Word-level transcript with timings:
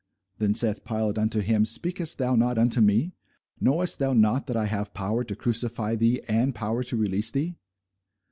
Then 0.39 0.55
saith 0.55 0.83
Pilate 0.83 1.19
unto 1.19 1.41
him, 1.41 1.63
Speakest 1.63 2.17
thou 2.17 2.33
not 2.35 2.57
unto 2.57 2.81
me? 2.81 3.13
knowest 3.59 3.99
thou 3.99 4.13
not 4.13 4.47
that 4.47 4.55
I 4.55 4.65
have 4.65 4.95
power 4.95 5.23
to 5.23 5.35
crucify 5.35 5.95
thee, 5.95 6.19
and 6.27 6.47
have 6.47 6.55
power 6.55 6.83
to 6.85 6.97
release 6.97 7.29
thee? 7.29 7.55